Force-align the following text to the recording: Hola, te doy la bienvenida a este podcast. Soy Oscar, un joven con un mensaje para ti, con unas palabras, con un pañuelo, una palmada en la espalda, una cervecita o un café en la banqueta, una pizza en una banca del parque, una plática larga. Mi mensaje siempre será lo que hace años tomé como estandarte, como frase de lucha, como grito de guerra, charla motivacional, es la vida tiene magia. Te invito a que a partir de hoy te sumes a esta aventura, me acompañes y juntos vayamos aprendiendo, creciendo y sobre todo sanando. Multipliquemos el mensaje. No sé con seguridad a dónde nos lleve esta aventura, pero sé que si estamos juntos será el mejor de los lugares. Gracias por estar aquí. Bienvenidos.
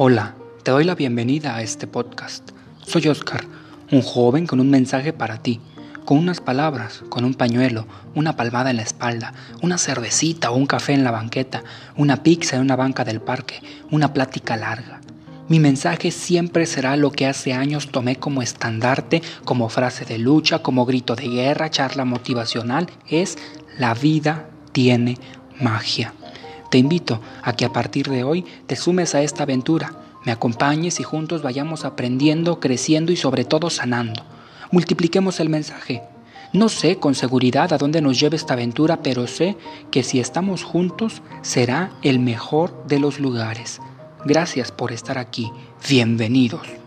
Hola, 0.00 0.36
te 0.62 0.70
doy 0.70 0.84
la 0.84 0.94
bienvenida 0.94 1.56
a 1.56 1.62
este 1.62 1.88
podcast. 1.88 2.50
Soy 2.86 3.08
Oscar, 3.08 3.44
un 3.90 4.00
joven 4.00 4.46
con 4.46 4.60
un 4.60 4.70
mensaje 4.70 5.12
para 5.12 5.42
ti, 5.42 5.60
con 6.04 6.18
unas 6.18 6.40
palabras, 6.40 7.02
con 7.08 7.24
un 7.24 7.34
pañuelo, 7.34 7.84
una 8.14 8.36
palmada 8.36 8.70
en 8.70 8.76
la 8.76 8.84
espalda, 8.84 9.34
una 9.60 9.76
cervecita 9.76 10.52
o 10.52 10.56
un 10.56 10.66
café 10.66 10.92
en 10.92 11.02
la 11.02 11.10
banqueta, 11.10 11.64
una 11.96 12.22
pizza 12.22 12.54
en 12.54 12.62
una 12.62 12.76
banca 12.76 13.02
del 13.02 13.20
parque, 13.20 13.60
una 13.90 14.12
plática 14.12 14.56
larga. 14.56 15.00
Mi 15.48 15.58
mensaje 15.58 16.12
siempre 16.12 16.66
será 16.66 16.94
lo 16.96 17.10
que 17.10 17.26
hace 17.26 17.52
años 17.52 17.90
tomé 17.90 18.14
como 18.14 18.40
estandarte, 18.40 19.20
como 19.44 19.68
frase 19.68 20.04
de 20.04 20.18
lucha, 20.18 20.60
como 20.60 20.86
grito 20.86 21.16
de 21.16 21.26
guerra, 21.26 21.70
charla 21.70 22.04
motivacional, 22.04 22.88
es 23.08 23.36
la 23.78 23.94
vida 23.94 24.48
tiene 24.70 25.18
magia. 25.60 26.14
Te 26.70 26.78
invito 26.78 27.20
a 27.42 27.54
que 27.54 27.64
a 27.64 27.72
partir 27.72 28.08
de 28.08 28.24
hoy 28.24 28.44
te 28.66 28.76
sumes 28.76 29.14
a 29.14 29.22
esta 29.22 29.44
aventura, 29.44 29.92
me 30.24 30.32
acompañes 30.32 31.00
y 31.00 31.02
juntos 31.02 31.42
vayamos 31.42 31.84
aprendiendo, 31.84 32.60
creciendo 32.60 33.12
y 33.12 33.16
sobre 33.16 33.44
todo 33.44 33.70
sanando. 33.70 34.22
Multipliquemos 34.70 35.40
el 35.40 35.48
mensaje. 35.48 36.02
No 36.52 36.68
sé 36.68 36.96
con 36.96 37.14
seguridad 37.14 37.72
a 37.72 37.78
dónde 37.78 38.00
nos 38.00 38.18
lleve 38.18 38.36
esta 38.36 38.54
aventura, 38.54 39.02
pero 39.02 39.26
sé 39.26 39.56
que 39.90 40.02
si 40.02 40.20
estamos 40.20 40.64
juntos 40.64 41.22
será 41.42 41.92
el 42.02 42.18
mejor 42.18 42.86
de 42.86 42.98
los 42.98 43.20
lugares. 43.20 43.80
Gracias 44.24 44.72
por 44.72 44.92
estar 44.92 45.18
aquí. 45.18 45.50
Bienvenidos. 45.88 46.77